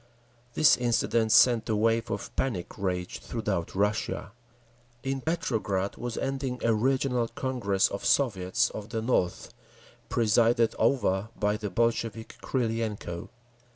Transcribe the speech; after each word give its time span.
This 0.55 0.77
incident 0.77 1.31
sent 1.31 1.69
a 1.69 1.75
wave 1.75 2.09
of 2.09 2.35
panic 2.35 2.75
rage 2.75 3.19
throughout 3.19 3.75
Russia…. 3.75 4.31
In 5.03 5.21
Petrograd 5.21 5.95
was 5.95 6.17
ending 6.17 6.59
a 6.63 6.73
regional 6.73 7.27
Congress 7.27 7.87
of 7.87 8.03
Soviets 8.03 8.71
of 8.71 8.89
the 8.89 9.03
North, 9.03 9.53
presided 10.09 10.73
over 10.79 11.29
by 11.39 11.55
the 11.55 11.69
Bolshevik 11.69 12.37
Krylenko. 12.41 13.29